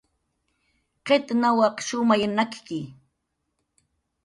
Qit 1.05 1.25
nawaq 1.41 1.77
shumay 1.87 2.23
nakki 2.35 2.79